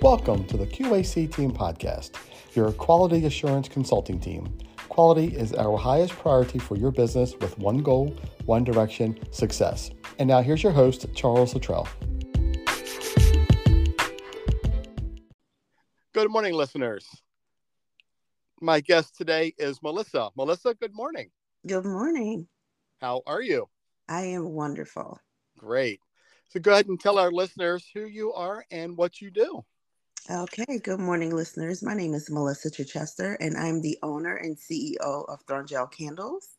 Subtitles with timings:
[0.00, 2.12] Welcome to the QAC Team Podcast,
[2.54, 4.56] your quality assurance consulting team.
[4.88, 8.16] Quality is our highest priority for your business with one goal,
[8.46, 9.90] one direction, success.
[10.20, 11.88] And now here's your host, Charles Luttrell.
[16.14, 17.08] Good morning, listeners.
[18.60, 20.30] My guest today is Melissa.
[20.36, 21.28] Melissa, good morning.
[21.66, 22.46] Good morning.
[23.00, 23.68] How are you?
[24.08, 25.18] I am wonderful.
[25.58, 25.98] Great.
[26.50, 29.64] So go ahead and tell our listeners who you are and what you do.
[30.26, 31.82] Okay, good morning, listeners.
[31.82, 36.50] My name is Melissa Chichester, and I'm the owner and CEO of Toronjil Candles.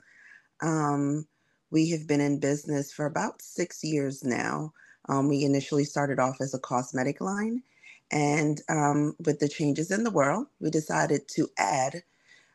[0.61, 1.27] Um,
[1.69, 4.73] we have been in business for about six years now.
[5.07, 7.61] Um, we initially started off as a cosmetic line,
[8.09, 12.01] and um, with the changes in the world, we decided to add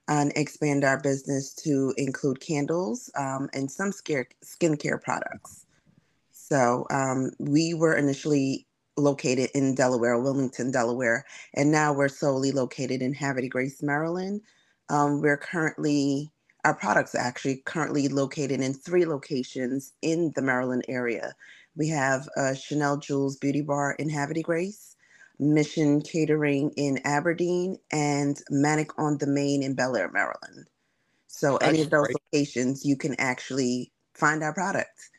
[0.08, 5.64] and expand our business to include candles um, and some scare, skincare products.
[6.32, 8.66] So um, we were initially
[8.96, 11.24] located in Delaware, Wilmington, Delaware,
[11.54, 14.40] and now we're solely located in de Grace, Maryland.
[14.88, 16.32] Um, we're currently,
[16.64, 21.34] our products are actually currently located in three locations in the Maryland area.
[21.76, 24.96] We have a Chanel Jewels Beauty Bar in de Grace,
[25.38, 30.70] Mission Catering in Aberdeen, and Manic on the Main in Bel Air, Maryland.
[31.26, 32.16] So, That's any of those great.
[32.32, 35.10] locations, you can actually find our products.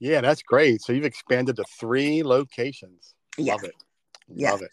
[0.00, 0.80] Yeah, that's great.
[0.82, 3.14] So you've expanded to three locations.
[3.36, 3.54] Yeah.
[3.54, 3.74] Love it.
[4.28, 4.70] Love it.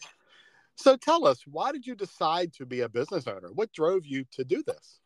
[0.76, 3.48] So tell us, why did you decide to be a business owner?
[3.52, 5.00] What drove you to do this?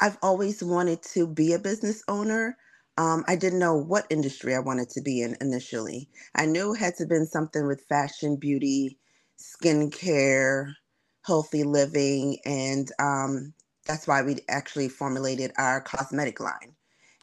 [0.00, 2.56] I've always wanted to be a business owner.
[2.98, 6.08] Um, I didn't know what industry I wanted to be in initially.
[6.34, 8.98] I knew it had to been something with fashion, beauty,
[9.38, 10.72] skincare,
[11.22, 13.54] healthy living, and um,
[13.86, 16.74] that's why we actually formulated our cosmetic line.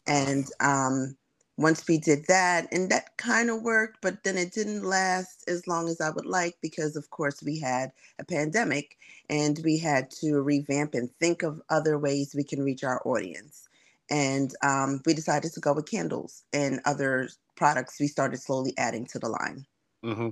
[0.07, 1.17] And um,
[1.57, 5.67] once we did that and that kind of worked but then it didn't last as
[5.67, 8.97] long as i would like because of course we had a pandemic
[9.29, 13.67] and we had to revamp and think of other ways we can reach our audience
[14.09, 19.05] and um, we decided to go with candles and other products we started slowly adding
[19.05, 19.65] to the line
[20.03, 20.29] mm-hmm.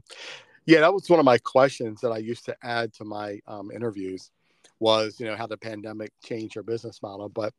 [0.66, 3.72] yeah that was one of my questions that i used to add to my um,
[3.72, 4.32] interviews
[4.80, 7.54] was you know how the pandemic changed your business model but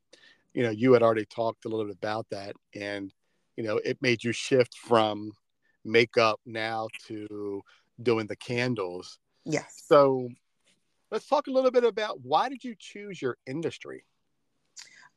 [0.55, 3.13] you know you had already talked a little bit about that and
[3.57, 5.33] you know it made you shift from
[5.85, 7.63] makeup now to
[8.03, 9.19] doing the candles.
[9.45, 9.83] Yes.
[9.87, 10.29] So
[11.11, 14.05] let's talk a little bit about why did you choose your industry?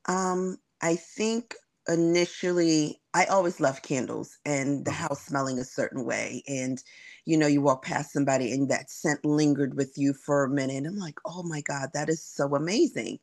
[0.06, 1.54] Um i think
[1.88, 5.02] initially i always loved candles and the mm-hmm.
[5.02, 6.42] house smelling a certain way.
[6.48, 6.82] And
[7.26, 10.86] you know you walk past somebody and that scent lingered with you for a minute.
[10.86, 13.18] I'm like oh my god that is so amazing.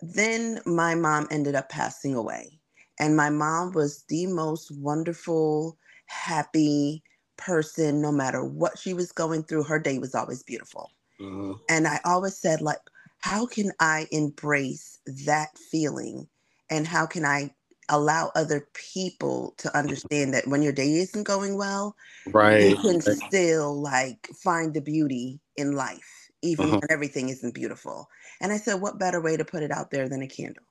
[0.00, 2.60] Then my mom ended up passing away
[2.98, 7.02] and my mom was the most wonderful, happy
[7.36, 9.64] person, no matter what she was going through.
[9.64, 10.90] Her day was always beautiful.
[11.20, 11.52] Mm-hmm.
[11.68, 12.78] And I always said, like,
[13.20, 16.28] how can I embrace that feeling?
[16.70, 17.54] And how can I
[17.88, 23.00] allow other people to understand that when your day isn't going well, right, you can
[23.00, 26.78] still like find the beauty in life, even uh-huh.
[26.80, 28.08] when everything isn't beautiful.
[28.40, 30.64] And I said, what better way to put it out there than a candle?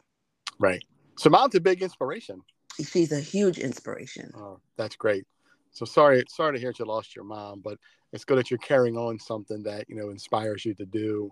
[0.59, 0.83] Right.
[1.17, 2.41] So mom's a big inspiration.
[2.83, 4.31] She's a huge inspiration.
[4.35, 5.25] Oh, that's great.
[5.71, 7.77] So sorry, sorry to hear you lost your mom, but
[8.11, 11.31] it's good that you're carrying on something that you know inspires you to do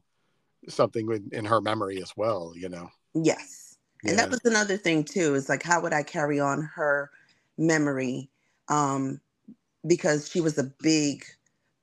[0.68, 2.53] something in, in her memory as well.
[2.56, 2.90] You know.
[3.14, 5.36] Yes, and that was another thing too.
[5.36, 7.12] Is like, how would I carry on her
[7.58, 8.30] memory?
[8.68, 9.20] Um,
[9.86, 11.25] because she was a big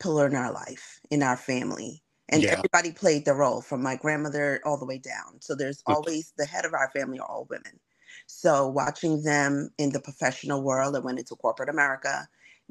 [0.01, 2.03] pillar in our life, in our family.
[2.31, 2.51] And yeah.
[2.51, 5.41] everybody played the role from my grandmother all the way down.
[5.41, 7.81] So there's always the head of our family are all women.
[8.31, 12.29] So watching them in the professional world, I went into corporate America,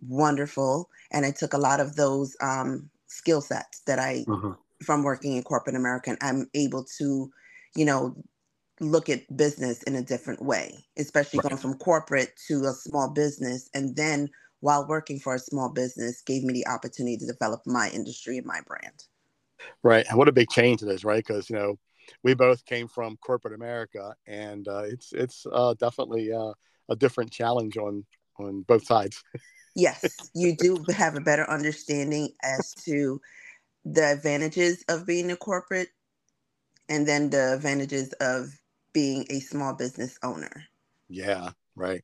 [0.08, 0.90] wonderful.
[1.12, 4.52] And I took a lot of those um, skill sets that I, mm-hmm.
[4.84, 7.32] from working in corporate America, and I'm able to,
[7.76, 8.16] you know,
[8.80, 11.50] look at business in a different way, especially right.
[11.50, 13.68] going from corporate to a small business.
[13.74, 14.30] And then
[14.60, 18.46] while working for a small business gave me the opportunity to develop my industry and
[18.46, 19.06] my brand.
[19.82, 20.06] Right.
[20.08, 21.26] And what a big change it is, right?
[21.26, 21.80] Because, you know,
[22.24, 26.54] we both came from corporate America, and uh, it's it's uh, definitely uh,
[26.90, 28.06] a different challenge on
[28.40, 29.24] on both sides.
[29.76, 33.22] yes, you do have a better understanding as to
[33.86, 35.90] the advantages of being a corporate,
[36.90, 38.54] and then the advantages of
[38.94, 40.64] being a small business owner.
[41.10, 42.04] Yeah, right.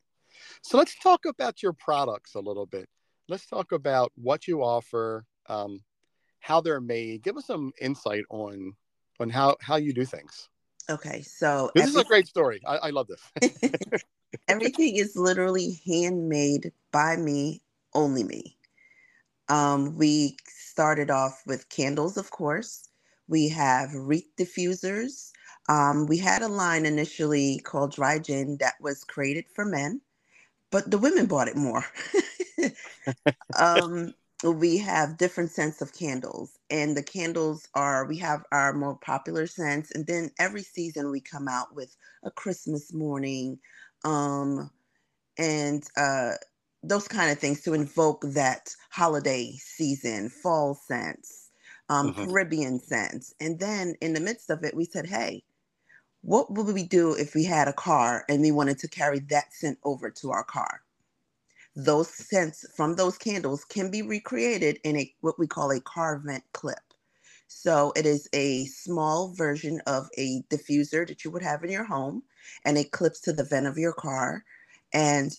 [0.62, 2.88] So let's talk about your products a little bit.
[3.28, 5.80] Let's talk about what you offer, um,
[6.40, 7.24] how they're made.
[7.24, 8.74] Give us some insight on
[9.20, 10.50] on how how you do things.
[10.90, 12.62] Okay, so this every, is a great story.
[12.66, 13.72] I, I love this.
[14.48, 17.62] everything is literally handmade by me,
[17.94, 18.58] only me.
[19.50, 22.90] Um, we started off with candles, of course.
[23.28, 25.32] We have wreath diffusers.
[25.70, 30.02] Um, we had a line initially called Dry Gin that was created for men,
[30.72, 31.86] but the women bought it more.
[33.56, 34.14] um,
[34.44, 39.46] we have different scents of candles, and the candles are we have our more popular
[39.46, 43.60] scents, and then every season we come out with a Christmas morning,
[44.04, 44.72] um,
[45.38, 46.32] and uh,
[46.82, 51.52] those kind of things to invoke that holiday season, fall scents,
[51.90, 52.26] um, mm-hmm.
[52.26, 53.36] Caribbean scents.
[53.40, 55.44] And then in the midst of it, we said, hey,
[56.22, 59.54] what would we do if we had a car and we wanted to carry that
[59.54, 60.82] scent over to our car?
[61.76, 66.20] Those scents from those candles can be recreated in a what we call a car
[66.26, 66.80] vent clip.
[67.48, 71.86] So it is a small version of a diffuser that you would have in your
[71.86, 72.24] home,
[72.66, 74.44] and it clips to the vent of your car.
[74.94, 75.32] And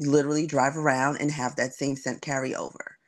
[0.00, 2.98] literally drive around and have that same scent carry over.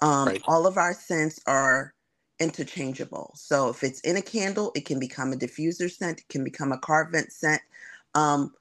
[0.00, 0.44] Um, right.
[0.46, 1.94] All of our scents are
[2.40, 3.32] interchangeable.
[3.36, 6.72] So if it's in a candle, it can become a diffuser scent, it can become
[6.72, 7.62] a car vent scent.
[8.14, 8.54] Um,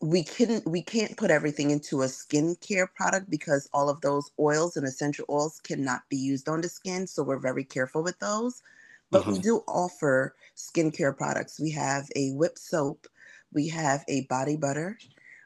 [0.00, 4.76] we couldn't we can't put everything into a skincare product because all of those oils
[4.76, 7.06] and essential oils cannot be used on the skin.
[7.06, 8.62] So we're very careful with those.
[9.10, 9.32] But mm-hmm.
[9.32, 11.58] we do offer skincare products.
[11.58, 13.06] We have a whip soap,
[13.52, 14.98] we have a body butter,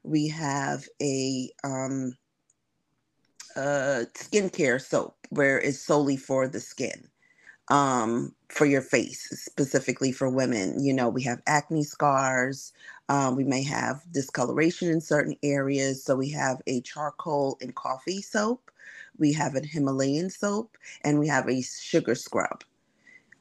[0.03, 2.17] we have a um,
[3.57, 7.09] uh, skincare soap where it's solely for the skin,
[7.69, 10.83] um, for your face, specifically for women.
[10.83, 12.73] You know, we have acne scars.
[13.09, 16.05] Um, we may have discoloration in certain areas.
[16.05, 18.71] So we have a charcoal and coffee soap.
[19.19, 22.65] We have a Himalayan soap, and we have a sugar scrub.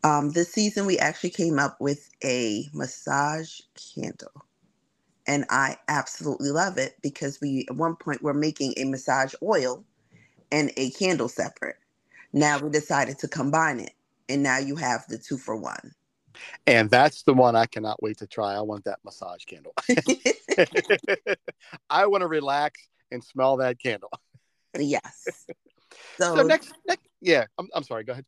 [0.04, 3.62] Um, this season, we actually came up with a massage
[3.96, 4.32] candle
[5.28, 9.86] and I absolutely love it because we at one point were making a massage oil
[10.52, 11.78] and a candle separate.
[12.34, 13.94] Now we decided to combine it,
[14.30, 15.94] and now you have the two for one.
[16.68, 18.54] And that's the one I cannot wait to try.
[18.54, 19.74] I want that massage candle.
[21.90, 24.12] I want to relax and smell that candle.
[24.78, 25.46] Yes.
[26.20, 28.04] So, so next, next, yeah, I'm, I'm sorry.
[28.04, 28.26] Go ahead.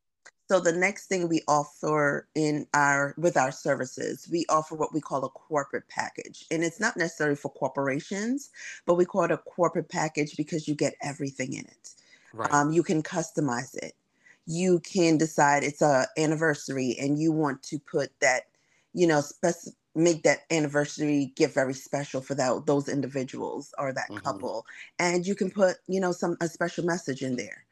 [0.49, 4.99] So the next thing we offer in our with our services, we offer what we
[4.99, 6.45] call a corporate package.
[6.51, 8.49] And it's not necessarily for corporations,
[8.85, 11.89] but we call it a corporate package because you get everything in it.
[12.33, 12.51] Right.
[12.51, 13.93] Um, you can customize it.
[14.45, 18.43] You can decide it's a anniversary and you want to put that,
[18.93, 24.09] you know, spec- make that anniversary gift very special for that those individuals or that
[24.09, 24.25] mm-hmm.
[24.25, 24.65] couple.
[24.99, 27.63] And you can put, you know, some a special message in there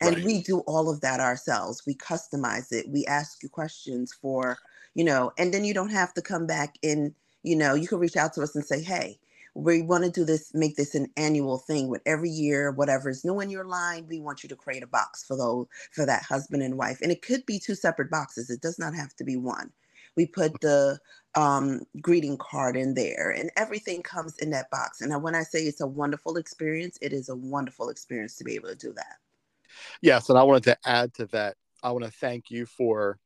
[0.00, 0.24] and right.
[0.24, 4.58] we do all of that ourselves we customize it we ask you questions for
[4.94, 7.98] you know and then you don't have to come back and you know you can
[7.98, 9.18] reach out to us and say hey
[9.56, 13.24] we want to do this make this an annual thing with every year whatever is
[13.24, 16.22] new in your line we want you to create a box for those for that
[16.22, 19.24] husband and wife and it could be two separate boxes it does not have to
[19.24, 19.70] be one
[20.16, 20.98] we put the
[21.34, 25.60] um, greeting card in there and everything comes in that box and when i say
[25.60, 29.16] it's a wonderful experience it is a wonderful experience to be able to do that
[30.02, 31.56] Yes, and I wanted to add to that.
[31.82, 33.18] I want to thank you for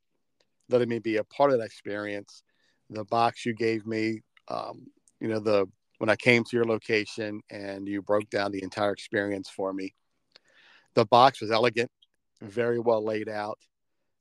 [0.68, 2.42] letting me be a part of that experience.
[2.90, 4.86] The box you gave me, um,
[5.20, 5.66] you know, the
[6.00, 9.94] when I came to your location and you broke down the entire experience for me.
[10.94, 11.90] The box was elegant,
[12.40, 13.58] very well laid out.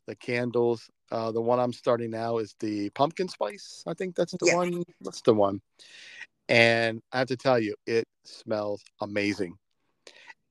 [0.06, 3.82] The candles, uh, the one I'm starting now is the pumpkin spice.
[3.88, 4.56] I think that's the yeah.
[4.56, 4.84] one.
[5.00, 5.62] That's the one.
[6.50, 9.56] And I have to tell you, it smells amazing.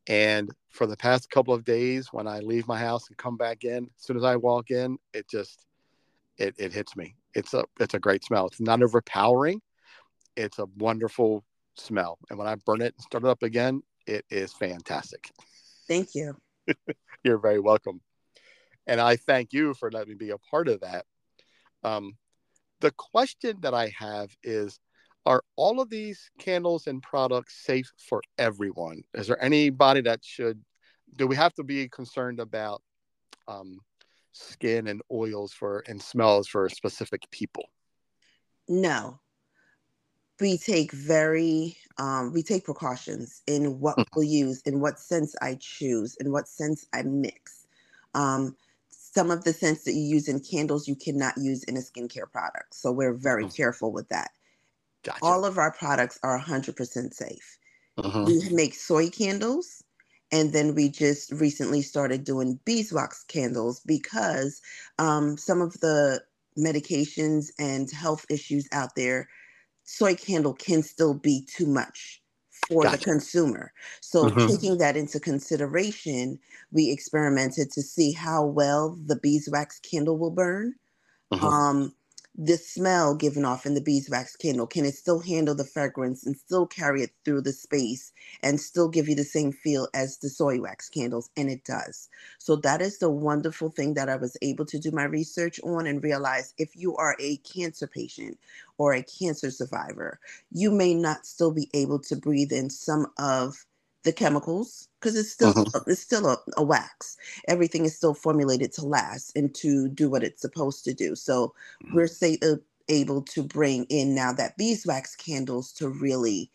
[0.06, 3.64] And for the past couple of days, when I leave my house and come back
[3.64, 5.66] in, as soon as I walk in, it just
[6.38, 7.16] it, it hits me.
[7.34, 8.46] It's a it's a great smell.
[8.46, 9.60] It's not overpowering.
[10.38, 12.16] It's a wonderful smell.
[12.30, 15.32] And when I burn it and start it up again, it is fantastic.
[15.88, 16.36] Thank you.
[17.24, 18.00] You're very welcome.
[18.86, 21.06] And I thank you for letting me be a part of that.
[21.82, 22.16] Um,
[22.80, 24.78] the question that I have is
[25.26, 29.02] are all of these candles and products safe for everyone?
[29.14, 30.62] Is there anybody that should?
[31.16, 32.80] Do we have to be concerned about
[33.48, 33.80] um,
[34.30, 37.64] skin and oils for and smells for specific people?
[38.68, 39.18] No,
[40.40, 44.14] we take very um, we take precautions in what mm-hmm.
[44.14, 47.66] we'll use, in what sense I choose, in what sense I mix.
[48.14, 48.54] Um,
[48.90, 52.30] some of the scents that you use in candles you cannot use in a skincare
[52.30, 53.54] product, so we're very mm-hmm.
[53.54, 54.30] careful with that.
[55.02, 55.18] Gotcha.
[55.22, 57.58] All of our products are 100% safe.
[57.96, 58.24] Uh-huh.
[58.26, 59.82] We make soy candles,
[60.30, 64.60] and then we just recently started doing beeswax candles because
[64.98, 66.22] um, some of the
[66.56, 69.28] medications and health issues out there,
[69.88, 72.88] soy candle can still be too much for Gotcha.
[72.88, 73.72] the consumer.
[74.02, 74.48] So Mhm.
[74.48, 76.40] taking that into consideration,
[76.72, 80.74] we experimented to see how well the beeswax candle will burn.
[81.30, 81.58] Mhm.
[81.58, 81.94] Um,
[82.38, 86.36] the smell given off in the beeswax candle can it still handle the fragrance and
[86.36, 90.30] still carry it through the space and still give you the same feel as the
[90.30, 91.30] soy wax candles?
[91.36, 92.10] And it does.
[92.38, 95.86] So that is the wonderful thing that i was able to do my research on
[95.86, 98.38] and realize if you are a cancer patient
[98.78, 100.20] or a cancer survivor
[100.52, 103.66] you may not still be able to breathe in some of
[104.04, 105.86] the chemicals because it's still Mhm.
[105.86, 110.24] it's still a, a wax everything is still formulated to last and to do what
[110.24, 111.94] it's supposed to do so Mhm.
[111.94, 112.56] we're say, uh,
[112.88, 116.50] able to bring in now that beeswax candles to really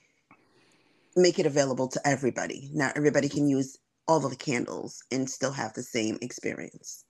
[1.16, 2.70] make it available to everybody.
[2.74, 7.06] Now everybody can use all of the candles and still have the same experience.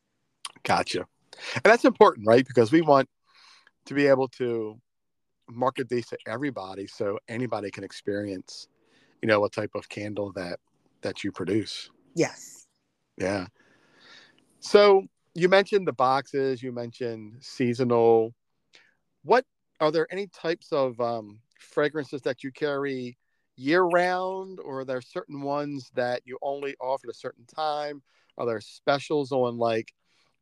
[0.64, 1.08] Gotcha.
[1.56, 2.46] And that's important, right?
[2.46, 3.10] Because we want
[3.86, 4.80] to be able to
[5.50, 8.68] market these to everybody so anybody can experience,
[9.22, 10.60] you know, what type of candle that
[11.04, 11.90] that you produce.
[12.16, 12.68] Yes.
[13.18, 13.48] Yeah.
[14.60, 15.04] So
[15.36, 18.34] you mentioned the boxes, you mentioned seasonal.
[19.24, 19.46] What
[19.80, 23.18] are there any types of um, fragrances that you carry
[23.56, 28.02] year round, or are there certain ones that you only offer at a certain time?
[28.38, 29.94] Are there specials on like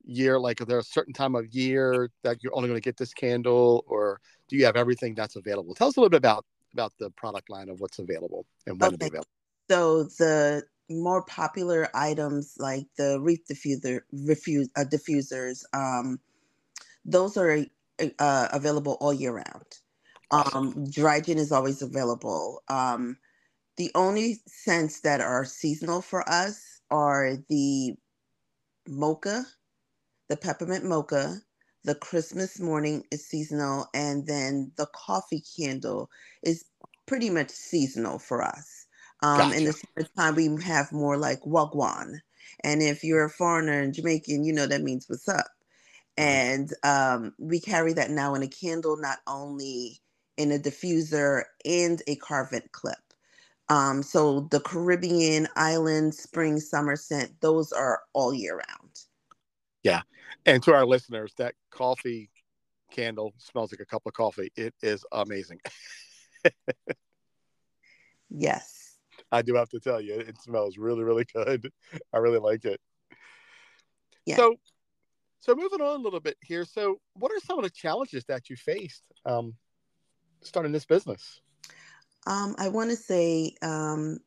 [0.03, 2.97] year, like are there a certain time of year that you're only going to get
[2.97, 5.75] this candle, or do you have everything that's available?
[5.75, 8.93] Tell us a little bit about about the product line of what's available and when
[8.93, 9.27] it's available.
[9.71, 16.19] So the more popular items like the wreath diffuser, refuse, uh, diffusers, um,
[17.05, 17.65] those are
[18.19, 19.65] uh, available all year round.
[20.31, 22.63] Um, dry gin is always available.
[22.67, 23.17] Um,
[23.77, 27.95] the only scents that are seasonal for us are the
[28.89, 29.45] mocha,
[30.27, 31.37] the peppermint mocha,
[31.85, 36.09] the Christmas morning is seasonal, and then the coffee candle
[36.43, 36.65] is
[37.05, 38.80] pretty much seasonal for us.
[39.21, 42.19] Um, in the summertime, we have more like wagwan.
[42.63, 45.47] And if you're a foreigner and Jamaican, you know that means what's up.
[46.17, 46.23] Mhm.
[46.23, 50.01] And um, we carry that now in a candle, not only
[50.37, 52.97] in a diffuser and a carvent clip.
[53.69, 58.99] Um, so the Caribbean island, spring, summer scent, those are all year round.
[59.83, 60.01] Yeah.
[60.45, 62.29] And to our listeners, that coffee
[62.91, 64.51] candle smells like a cup of coffee.
[64.55, 65.59] It is amazing.
[68.33, 68.80] Yes.
[69.37, 71.71] I do have to tell you, it smells really, really good.
[72.13, 72.79] I really like it.
[74.25, 74.35] Yeah.
[74.35, 74.55] So,
[75.39, 76.65] so moving on a little bit here.
[76.65, 79.55] So, what are some of the challenges that you faced um,
[80.41, 81.41] starting this business?
[82.27, 84.19] Um, I want to say um,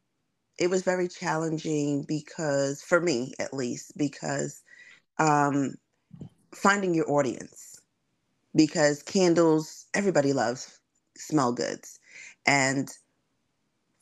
[0.59, 4.63] it was very challenging because, for me at least, because
[5.19, 5.75] um,
[6.55, 7.81] finding your audience,
[8.55, 10.81] because candles, everybody loves
[11.17, 12.01] smell goods,
[12.47, 12.91] and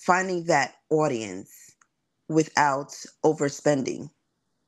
[0.05, 1.77] finding that audience
[2.29, 2.95] without
[3.25, 4.11] overspending.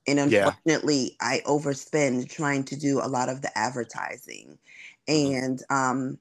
[0.07, 0.57] And Yeah.
[0.67, 4.59] unfortunately, I overspend trying to do a lot of the advertising
[5.13, 5.35] Mhm.
[5.35, 6.19] and um,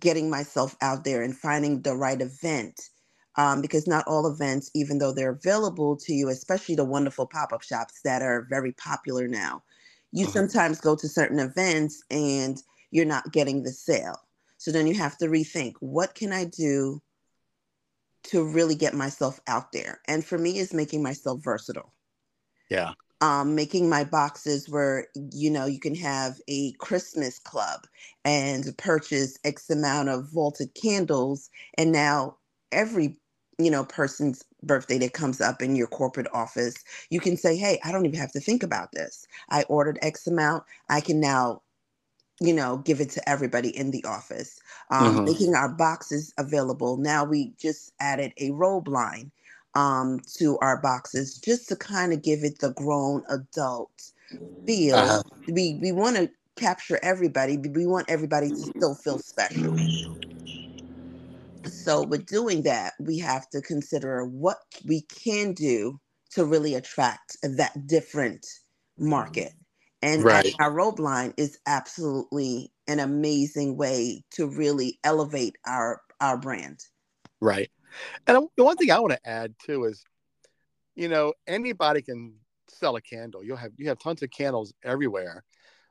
[0.00, 2.90] getting myself out there and finding the right event.
[3.36, 7.52] Um, because not all events, even though they're available to you, especially the wonderful pop
[7.52, 9.62] up shops that are very popular now,
[10.12, 10.26] you Mhm.
[10.26, 12.62] sometimes go to certain events and
[12.92, 14.18] you're not getting the sale.
[14.58, 17.02] So then you have to rethink what can I do
[18.24, 20.00] to really get myself out there?
[20.06, 21.94] And for me, is making myself versatile
[22.68, 22.94] Yeah.
[23.20, 27.86] um, making my boxes where you know you can have a Christmas club
[28.24, 32.36] and purchase X amount of vaulted candles, and now
[32.72, 33.18] every
[33.58, 36.74] you know person's birthday that comes up in your corporate office,
[37.10, 39.26] you can say, "Hey, I don't even have to think about this.
[39.48, 40.64] I ordered X amount.
[40.88, 41.62] I can now."
[42.40, 44.60] You know, give it to everybody in the office.
[44.90, 45.26] Um, Mhm.
[45.26, 46.98] Making our boxes available.
[46.98, 49.32] Now we just added a robe line
[49.74, 54.02] um, to our boxes just to kind of give it the grown adult
[54.66, 54.98] feel.
[54.98, 55.22] Uh-huh.
[55.48, 59.74] We we want to capture everybody, but we want everybody to still feel special.
[61.66, 66.00] So with doing that, we have to consider what we can do
[66.32, 68.46] to really attract that different
[68.98, 69.52] market.
[70.04, 70.54] And Right.
[70.60, 76.80] our robe line is absolutely an amazing way to really elevate our our brand.
[77.40, 77.70] Right.
[78.26, 80.04] And the one thing I want to add too is,
[80.94, 82.34] you know, anybody can
[82.68, 83.42] sell a candle.
[83.42, 85.42] You'll have you have tons of candles everywhere,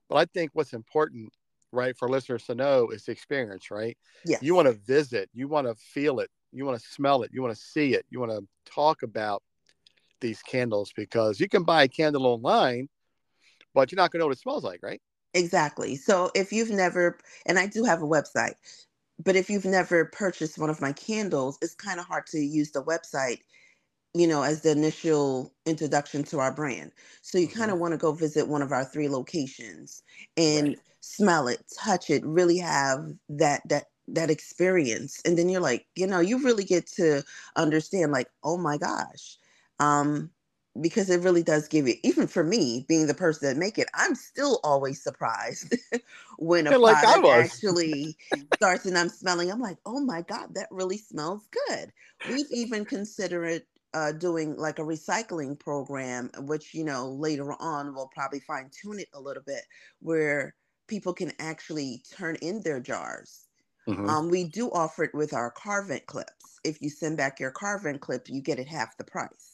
[0.10, 1.34] but I think what's important,
[1.72, 3.72] right, for listeners to know is the experience.
[3.72, 3.98] Right.
[4.26, 4.44] Yes.
[4.44, 5.30] You want to visit.
[5.34, 6.30] You want to feel it.
[6.52, 7.32] You want to smell it.
[7.34, 8.06] You want to see it.
[8.12, 9.42] You want to talk about
[10.22, 12.90] these candles because you can buy a candle online,
[13.74, 15.02] but you're not going to know what it smells like, right?
[15.34, 15.96] Exactly.
[15.96, 18.54] So if you've never, and I do have a website,
[19.24, 22.72] but if you've never purchased one of my candles, it's kind of hard to use
[22.72, 23.40] the website,
[24.16, 26.94] you know, as the initial introduction to our brand.
[27.24, 27.74] So you kind Mhm.
[27.74, 30.04] of want to go visit one of our three locations
[30.38, 30.84] and Right.
[31.02, 35.22] smell it, touch it, really have that that that experience.
[35.26, 37.24] And then you're like, you know, you really get to
[37.58, 39.40] understand like, oh my gosh.
[39.80, 40.33] Um
[40.82, 43.88] because it really does give you even for me being the person that make it
[43.94, 45.76] i'm still always surprised
[46.38, 48.18] when a Yeah, product actually
[48.56, 51.92] starts and I'm smelling, I'm like, oh my God, that really smells good.
[52.24, 53.64] We've even considered
[53.94, 59.00] uh, doing like a recycling program, which, you know, later on we'll probably fine tune
[59.00, 59.64] it a little bit,
[60.00, 60.56] where
[60.88, 63.48] people can actually turn in their jars.
[63.88, 64.16] Mhm.
[64.16, 66.60] Um, we do offer it with our Carvent clips.
[66.64, 69.53] If you send back your Carvent clip, you get it half the price.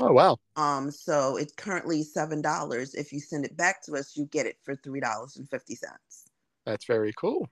[0.00, 2.94] Oh wow, Um, so it's currently seven dollars.
[2.94, 5.74] If you send it back to us, you get it for three dollars and fifty
[5.74, 6.26] cents.
[6.64, 7.48] that's very cool.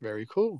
[0.00, 0.58] Very cool.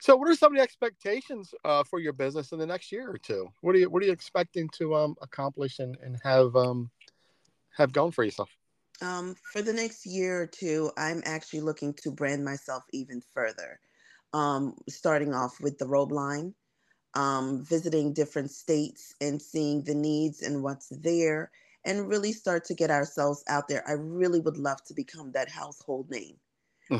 [0.00, 3.10] So, what are some of the expectations uh, for your business in the next year
[3.10, 3.48] or two?
[3.62, 6.90] What are you What are you expecting to um, accomplish and, and have um,
[7.76, 8.50] have going for yourself?
[9.00, 13.80] Um, for the next year or two, I'm actually looking to brand myself even further.
[14.32, 16.54] Um, starting off with the robe line,
[17.18, 21.52] um, visiting different states and seeing the needs and what's there,
[21.84, 23.84] and really start to get ourselves out there.
[23.88, 26.40] I really would love to become that household name.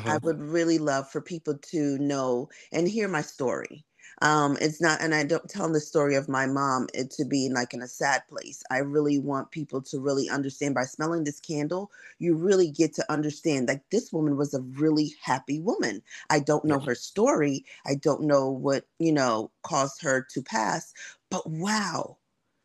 [0.05, 3.85] I hmm would really love for people to know and hear my story.
[4.21, 7.49] Um, it's not, and I don't tell the story of my mom it to be
[7.49, 8.61] like in a sad place.
[8.69, 13.11] I really want people to really understand by smelling this candle, you really get to
[13.11, 16.01] understand like this woman was a really happy woman.
[16.29, 17.65] I don't know her story.
[17.85, 20.93] I don't know what, you know, caused her to pass,
[21.29, 22.17] but wow,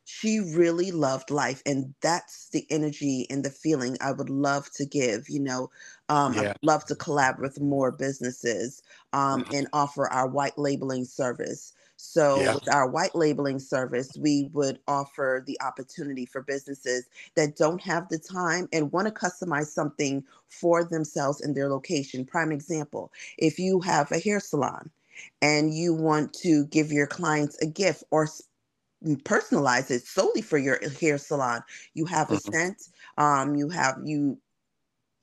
[0.04, 1.62] she really loved life.
[1.66, 5.70] And that's the energy and the feeling I would love to give, you know,
[6.08, 8.82] um, I'd love to collaborate with more businesses
[9.12, 9.52] um, Mhm.
[9.52, 11.72] and offer our white labeling service.
[11.96, 12.54] So, Yeah.
[12.54, 18.08] with our white labeling service, we would offer the opportunity for businesses that don't have
[18.08, 22.26] the time and want to customize something for themselves in their location.
[22.26, 24.90] Prime example if you have a hair salon
[25.40, 28.26] and you want to give your clients a gift or
[29.04, 31.62] personalize it solely for your hair salon,
[31.94, 32.54] you have a Mhm.
[32.54, 32.82] scent,
[33.18, 34.40] um, you have you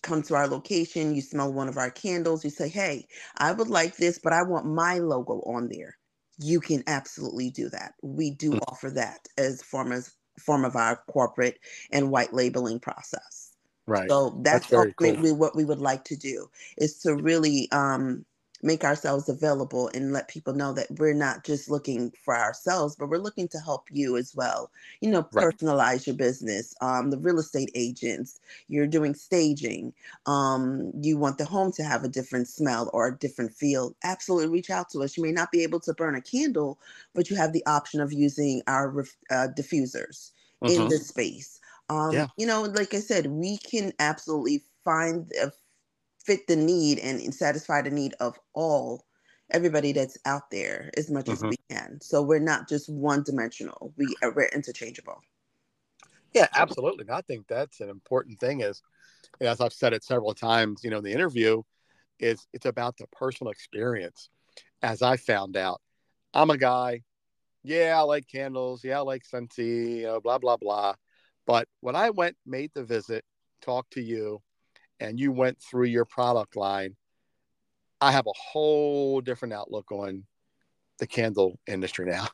[0.04, 3.68] come to our location, you smell one of our candles, you say, Hey, I would
[3.70, 5.98] like this, but I want my logo on there.
[6.40, 7.94] You can absolutely do that.
[8.02, 8.60] We do Mm.
[8.68, 11.60] offer that as form as form of our corporate
[11.92, 13.56] and white labeling process.
[13.86, 14.10] Right.
[14.10, 15.24] So That's that's very cool.
[15.34, 18.26] what we would like to do is to really um,
[18.64, 23.10] make ourselves available and let people know that we're not just looking for ourselves, but
[23.10, 24.72] we're looking to help you as well.
[25.02, 25.50] You know, Right.
[25.52, 26.74] personalize your business.
[26.82, 29.94] Um, the real estate agents, you're doing staging.
[30.26, 33.96] Um, you want the home to have a different smell or a different feel.
[34.04, 35.18] Absolutely, reach out to us.
[35.18, 36.80] You may not be able to burn a candle,
[37.14, 40.32] but you have the option of using our uh, diffusers
[40.68, 42.28] in hmm this space um Yeah.
[42.38, 45.50] you know like i said we can absolutely find uh,
[46.26, 49.06] fit the need and satisfy the need of all
[49.52, 53.24] everybody that's out there as much as hmm we can so we're not just one
[53.24, 55.22] dimensional we are we're interchangeable
[56.34, 56.48] Yeah.
[56.56, 57.02] Absolutely.
[57.02, 58.62] And I think that's an important thing.
[58.62, 58.82] Is
[59.40, 61.62] and as I've said it several times, you know, in the interview,
[62.20, 64.30] is it's about the personal experience.
[64.82, 65.82] As I found out,
[66.34, 67.02] I'm a guy.
[67.64, 68.84] Yeah, I like candles.
[68.84, 69.98] Yeah, I like Scentsy.
[69.98, 70.96] You know, blah blah blah.
[71.46, 73.26] But when I went, made the visit,
[73.62, 74.42] talked to you,
[75.02, 76.96] and you went through your product line,
[78.00, 80.24] I have a whole different outlook on
[81.00, 82.28] the candle industry now.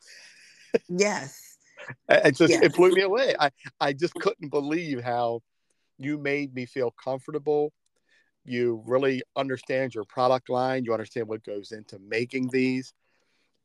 [0.88, 1.44] yes
[2.10, 3.34] It just it blew me away.
[3.38, 3.50] I
[3.80, 5.40] I just couldn't believe how
[5.96, 7.72] you made me feel comfortable.
[8.44, 10.84] You really understand your product line.
[10.84, 12.92] You understand what goes into making these,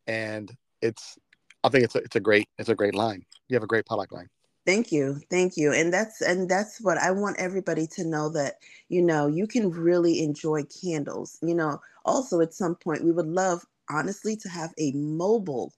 [0.08, 0.50] and
[0.82, 1.18] it's.
[1.66, 3.26] I think it's a, it's a great it's a great line.
[3.50, 4.30] You have a great product line.
[4.66, 8.56] Thank you thank you and that's and that's what i want everybody to know that
[8.90, 13.28] you know you can really enjoy candles you know also at some point we would
[13.28, 15.74] love honestly to have a mobile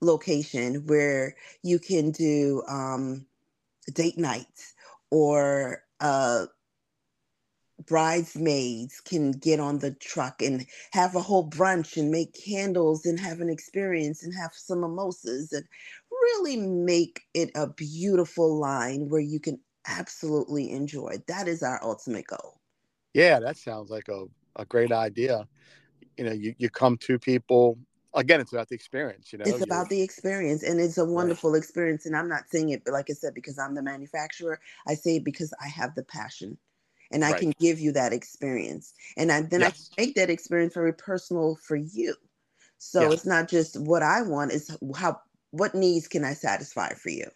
[0.00, 3.24] location where you can do um
[3.92, 4.74] date nights
[5.10, 6.46] or uh
[7.86, 13.18] bridesmaids can get on the truck and have a whole brunch and make candles and
[13.18, 15.64] have an experience and have some mimosas and
[16.22, 21.16] really make it a beautiful line where you can absolutely enjoy.
[21.26, 22.60] That is our ultimate goal.
[23.14, 24.24] Yeah, that sounds like a,
[24.56, 25.46] a great idea.
[26.16, 27.78] You know, you, you come to people
[28.14, 29.46] again, it's about the experience, you know.
[29.46, 31.12] It's about the experience and it's a right.
[31.14, 32.06] wonderful experience.
[32.06, 35.16] And I'm not saying it, but like I said, because I'm the manufacturer, I say
[35.16, 36.58] it because I have the passion
[37.12, 37.40] and I Right.
[37.40, 38.92] can give you that experience.
[39.16, 39.90] And I, then Yes.
[39.96, 42.14] I make that experience very personal for you.
[42.78, 43.12] So Yeah.
[43.12, 47.26] it's not just what I want, it's how what needs can I satisfy for you?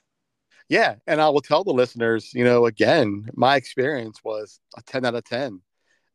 [0.69, 0.97] Yeah.
[1.07, 5.15] And I will tell the listeners, you know, again, my experience was a 10 out
[5.15, 5.61] of 10.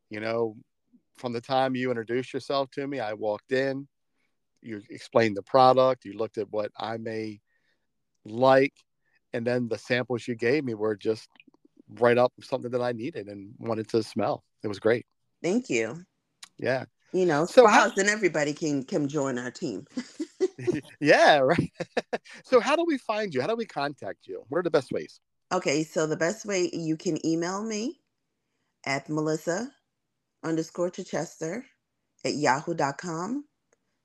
[0.10, 0.58] You know,
[1.18, 3.88] from the time you introduced yourself to me, I walked in,
[4.62, 7.42] you explained the product, you looked at what I may
[8.26, 8.74] like,
[9.34, 11.30] and then the samples you gave me were just
[12.00, 14.44] right up something that I needed and wanted to smell.
[14.64, 15.06] It was great.
[15.44, 16.04] Thank you.
[16.58, 16.86] Yeah.
[17.14, 19.86] You know, So how- spas and everybody can come join our team.
[21.00, 21.72] yeah, right.
[22.44, 23.42] so how do we find you?
[23.42, 24.44] How do we contact you?
[24.50, 25.20] What are the best ways?
[25.52, 28.02] Okay, so the best way you can email me
[28.86, 29.72] at Melissa
[30.44, 31.66] underscore Chichester
[32.24, 33.46] at yahoo.com,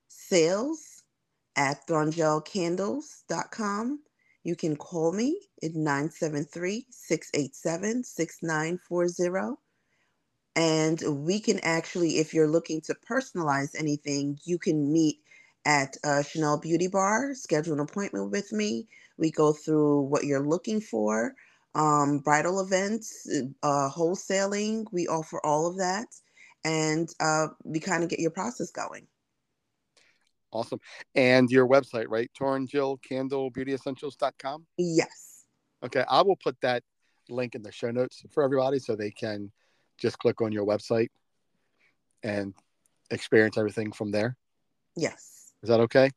[0.09, 1.03] sales
[1.57, 3.99] at toronjilcandles.com.
[4.43, 9.57] You can call me at 973 687 6940.
[10.57, 15.24] And we can actually, if you're looking to personalize anything, you can meet
[15.65, 18.87] at uh, Chanel Beauty Bar, schedule an appointment with me.
[19.17, 21.35] We go through what you're looking for,
[21.75, 23.29] um, bridal events,
[23.63, 24.87] uh, wholesaling.
[24.93, 26.07] We offer all of that.
[26.65, 29.07] And uh, we kind of get your process going.
[30.51, 30.81] Awesome.
[31.15, 32.31] And your website, right?
[32.39, 34.67] Toronjil Candle Beauty Essentials.com.
[34.79, 35.45] Yes.
[35.83, 36.05] Okay.
[36.09, 36.83] I will put that
[37.29, 39.51] link in the show notes for everybody so they can
[39.99, 41.09] just click on your website
[42.23, 42.55] and
[43.11, 44.37] experience everything from there.
[44.97, 45.34] Yes.
[45.65, 46.11] Is that okay?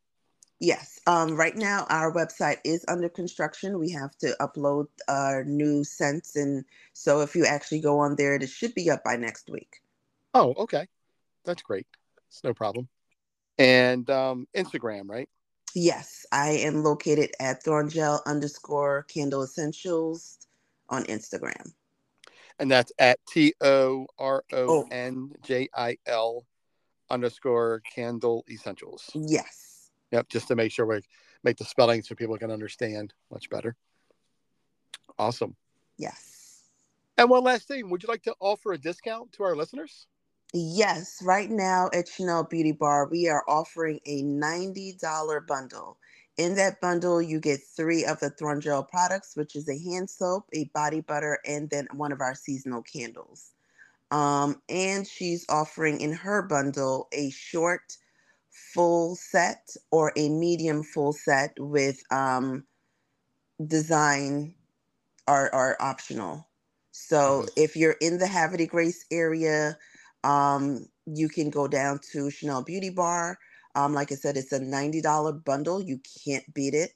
[0.60, 1.00] Yes.
[1.08, 3.80] Um, right now, our website is under construction.
[3.80, 6.36] We have to upload our new scents.
[6.36, 9.78] And so if you actually go on there, it should be up by next week.
[10.34, 10.86] Oh, okay.
[11.46, 11.88] That's great.
[12.28, 12.90] It's no problem.
[13.58, 15.30] And um, Instagram, right?
[15.74, 16.26] Yes.
[16.34, 20.40] I am located at Toronjil underscore candle essentials
[20.90, 21.72] on Instagram.
[22.60, 26.44] And that's at T O R O N J I L
[27.10, 29.10] underscore candle essentials.
[29.14, 29.90] Yes.
[30.12, 30.30] Yep.
[30.30, 31.02] Just to make sure we
[31.44, 33.76] make the spelling so people can understand much better.
[35.20, 35.56] Awesome.
[35.98, 36.64] Yes.
[37.18, 40.08] And one last thing, would you like to offer a discount to our listeners?
[40.54, 45.98] Yes, right now at Chanel Beauty Bar, we are offering a $90 bundle.
[46.38, 50.46] In that bundle, you get three of the Toronjil products, which is a hand soap,
[50.54, 53.54] a body butter, and then one of our seasonal candles.
[54.12, 57.98] Um, and she's offering in her bundle a short
[58.50, 62.66] full set or a medium full set with um,
[63.66, 64.56] design
[65.28, 66.50] are, are optional.
[66.92, 67.54] So Mhm.
[67.58, 69.80] if you're in the Havre de Grace area,
[70.26, 73.40] um, you can go down to Chanel Beauty Bar.
[73.76, 75.82] Um, like I said, it's a $90 bundle.
[75.82, 76.94] You can't beat it.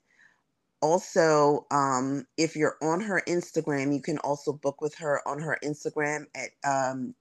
[0.82, 5.60] Also, um, if you're on her Instagram, you can also book with her on her
[5.66, 7.16] Instagram at um,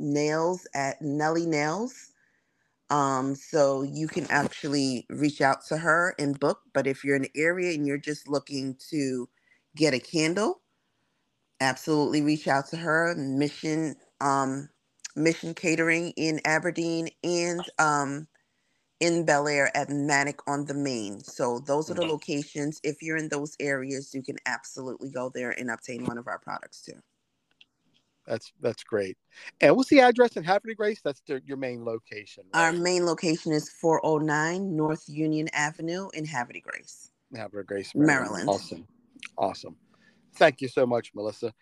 [0.00, 2.10] nails at Nelly Nails.
[2.90, 6.60] Um, so you can actually reach out to her and book.
[6.74, 9.28] But if you're in the area and you're just looking to
[9.76, 10.62] get a candle,
[11.60, 13.14] absolutely reach out to her.
[13.16, 14.70] Mission um,
[15.16, 18.28] Mission Catering in Aberdeen and um,
[19.00, 21.20] in Bel Air at Manic on the Main.
[21.20, 22.80] So those are the locations.
[22.82, 26.38] If you're in those areas, you can absolutely go there and obtain one of our
[26.38, 27.00] products too.
[28.26, 29.16] That's that's great.
[29.60, 31.00] And what's the address in Havre de Grace?
[31.02, 32.44] That's the, your main location.
[32.54, 37.12] Our main location is 409 North Union Avenue in Havre de Grace.
[37.34, 38.48] Havre de Grace, Maryland.
[38.48, 38.86] Awesome,
[39.38, 39.76] awesome.
[40.34, 41.52] Thank you so much, Melissa.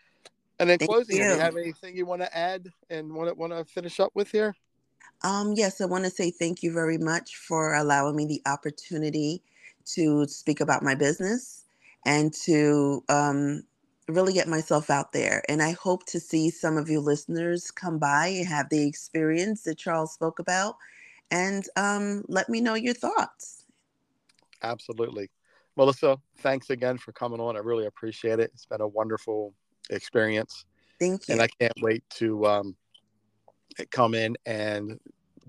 [0.58, 1.36] And in Thank closing, do you you.
[1.36, 4.54] have anything you want to add and want to want to finish up with here?
[5.22, 9.42] Um, yes, I want to say thank you very much for allowing me the opportunity
[9.86, 11.64] to speak about my business
[12.04, 13.62] and to um,
[14.08, 15.42] really get myself out there.
[15.48, 19.62] And I hope to see some of you listeners come by and have the experience
[19.62, 20.76] that Charles spoke about
[21.30, 23.64] and um, let me know your thoughts.
[24.62, 25.30] Absolutely.
[25.76, 27.56] Melissa, thanks again for coming on.
[27.56, 28.50] I really appreciate it.
[28.54, 29.54] It's been a wonderful
[29.90, 30.64] experience.
[31.00, 31.34] Thank you.
[31.34, 32.76] And I can't wait to um,
[33.90, 34.98] come in and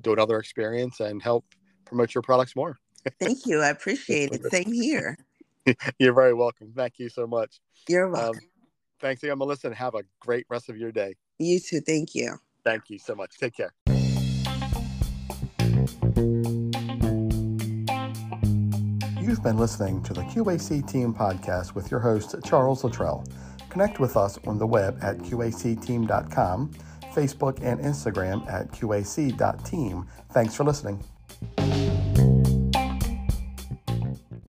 [0.01, 1.45] do another experience and help
[1.85, 2.77] promote your products more.
[3.19, 3.61] Thank you.
[3.61, 4.41] I appreciate it.
[4.51, 5.17] Same here.
[5.99, 6.73] You're very welcome.
[6.75, 7.59] Thank you so much.
[7.87, 8.41] You're Um, welcome.
[8.99, 11.15] thanks again, Melissa, and have a great rest of your day.
[11.39, 11.81] you too.
[11.81, 12.35] Thank you.
[12.63, 13.37] Thank you so much.
[13.37, 13.73] Take care.
[19.19, 23.25] You've been listening to the QAC Team podcast with your host, Charles Luttrell.
[23.69, 26.71] Connect with us on the web at qacteam.com,
[27.15, 30.07] Facebook, and Instagram at qac.team.
[30.31, 31.03] Thanks for listening.